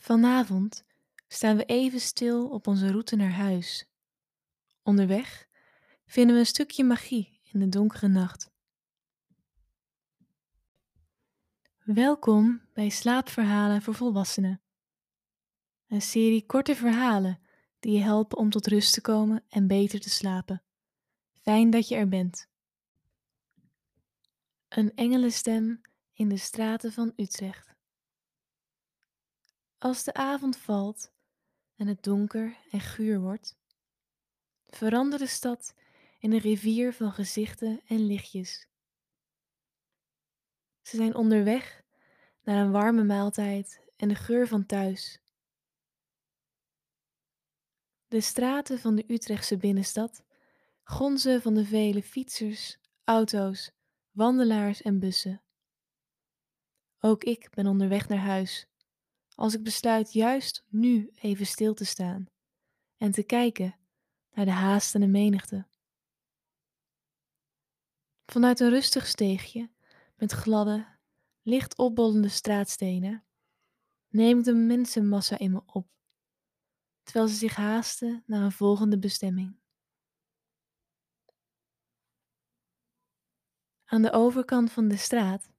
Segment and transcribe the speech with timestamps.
[0.00, 0.84] Vanavond
[1.28, 3.88] staan we even stil op onze route naar huis.
[4.82, 5.48] Onderweg
[6.06, 8.50] vinden we een stukje magie in de donkere nacht.
[11.82, 14.60] Welkom bij Slaapverhalen voor Volwassenen.
[15.86, 17.40] Een serie korte verhalen
[17.80, 20.62] die je helpen om tot rust te komen en beter te slapen.
[21.32, 22.48] Fijn dat je er bent.
[24.68, 25.80] Een engelenstem
[26.12, 27.69] in de straten van Utrecht.
[29.82, 31.12] Als de avond valt
[31.76, 33.58] en het donker en guur wordt,
[34.66, 35.74] verandert de stad
[36.18, 38.68] in een rivier van gezichten en lichtjes.
[40.82, 41.82] Ze zijn onderweg
[42.42, 45.20] naar een warme maaltijd en de geur van thuis.
[48.08, 50.22] De straten van de Utrechtse binnenstad
[50.82, 53.70] gonzen van de vele fietsers, auto's,
[54.10, 55.42] wandelaars en bussen.
[56.98, 58.69] Ook ik ben onderweg naar huis,
[59.40, 62.26] als ik besluit juist nu even stil te staan
[62.96, 63.78] en te kijken
[64.30, 65.66] naar de haastende menigte.
[68.26, 69.70] Vanuit een rustig steegje
[70.16, 70.98] met gladde,
[71.42, 73.24] licht opbollende straatstenen
[74.08, 75.88] neem ik de mensenmassa in me op,
[77.02, 79.60] terwijl ze zich haasten naar een volgende bestemming.
[83.84, 85.50] Aan de overkant van de straat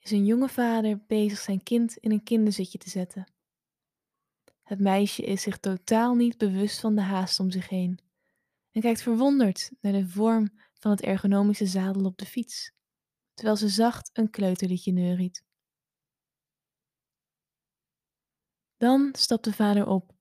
[0.00, 3.32] is een jonge vader bezig zijn kind in een kinderzitje te zetten.
[4.62, 8.00] Het meisje is zich totaal niet bewust van de haast om zich heen
[8.70, 12.72] en kijkt verwonderd naar de vorm van het ergonomische zadel op de fiets,
[13.34, 15.44] terwijl ze zacht een kleuterliedje neuriet.
[18.76, 20.14] Dan stapt de vader op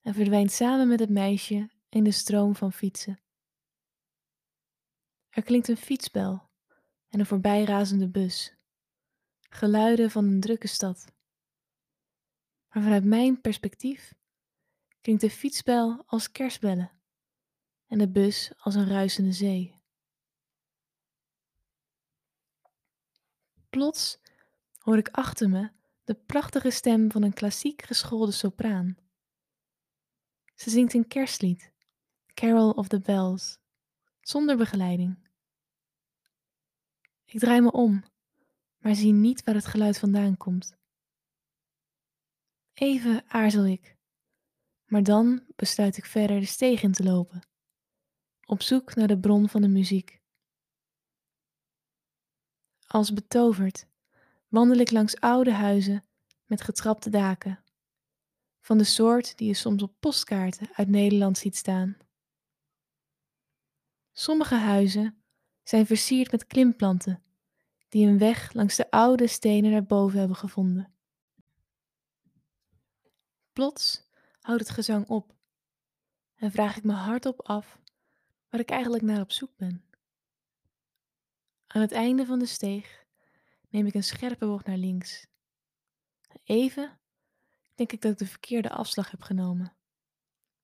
[0.00, 3.18] en verdwijnt samen met het meisje in de stroom van fietsen.
[5.30, 6.50] Er klinkt een fietsbel
[7.08, 8.56] en een voorbijrazende bus.
[9.54, 11.12] Geluiden van een drukke stad.
[12.68, 14.14] Maar vanuit mijn perspectief
[15.00, 16.90] klinkt de fietsbel als kerstbellen
[17.86, 19.82] en de bus als een ruisende zee.
[23.70, 24.18] Plots
[24.78, 25.70] hoor ik achter me
[26.04, 28.96] de prachtige stem van een klassiek geschoolde sopraan.
[30.54, 31.72] Ze zingt een kerstlied,
[32.26, 33.58] Carol of the Bells,
[34.20, 35.28] zonder begeleiding.
[37.24, 38.12] Ik draai me om,
[38.84, 40.76] maar zie niet waar het geluid vandaan komt.
[42.72, 43.96] Even aarzel ik,
[44.84, 47.48] maar dan besluit ik verder de steeg in te lopen,
[48.46, 50.20] op zoek naar de bron van de muziek.
[52.86, 53.86] Als betoverd
[54.48, 56.04] wandel ik langs oude huizen
[56.44, 57.64] met getrapte daken,
[58.60, 61.96] van de soort die je soms op postkaarten uit Nederland ziet staan.
[64.12, 65.24] Sommige huizen
[65.62, 67.23] zijn versierd met klimplanten
[67.94, 70.94] die een weg langs de oude stenen naar boven hebben gevonden.
[73.52, 74.08] Plots
[74.40, 75.34] houdt het gezang op
[76.34, 77.78] en vraag ik me hardop af
[78.48, 79.84] waar ik eigenlijk naar op zoek ben.
[81.66, 83.04] Aan het einde van de steeg
[83.68, 85.26] neem ik een scherpe bocht naar links.
[86.44, 86.98] Even
[87.74, 89.76] denk ik dat ik de verkeerde afslag heb genomen.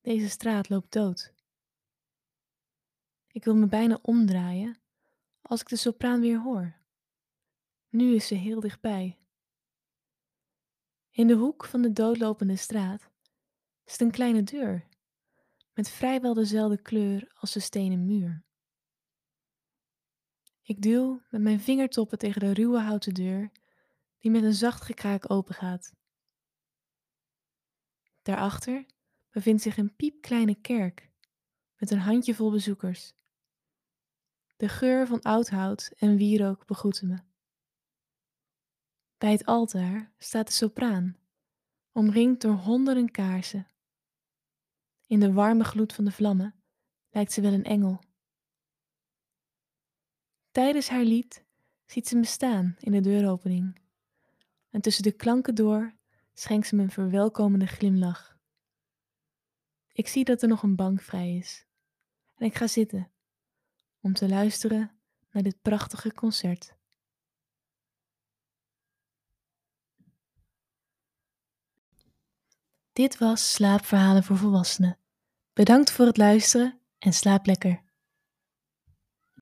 [0.00, 1.32] Deze straat loopt dood.
[3.26, 4.80] Ik wil me bijna omdraaien
[5.40, 6.79] als ik de sopraan weer hoor.
[7.90, 9.18] Nu is ze heel dichtbij.
[11.10, 13.10] In de hoek van de doodlopende straat
[13.84, 14.88] zit een kleine deur
[15.74, 18.44] met vrijwel dezelfde kleur als de stenen muur.
[20.62, 23.50] Ik duw met mijn vingertoppen tegen de ruwe houten deur
[24.18, 25.92] die met een zacht gekraak opengaat.
[28.22, 28.86] Daarachter
[29.30, 31.10] bevindt zich een piepkleine kerk
[31.76, 33.12] met een handjevol bezoekers.
[34.56, 37.29] De geur van oud hout en wierook begroeten me.
[39.20, 41.16] Bij het altaar staat de sopraan,
[41.92, 43.66] omringd door honderden kaarsen.
[45.06, 46.54] In de warme gloed van de vlammen
[47.10, 48.00] lijkt ze wel een engel.
[50.50, 51.44] Tijdens haar lied
[51.86, 53.80] ziet ze me staan in de deuropening.
[54.70, 55.94] En tussen de klanken door
[56.32, 58.38] schenkt ze me een verwelkomende glimlach.
[59.92, 61.66] Ik zie dat er nog een bank vrij is.
[62.34, 63.10] En ik ga zitten
[64.00, 64.90] om te luisteren
[65.30, 66.78] naar dit prachtige concert.
[73.00, 74.98] Dit was Slaapverhalen voor Volwassenen.
[75.52, 77.82] Bedankt voor het luisteren en slaap lekker.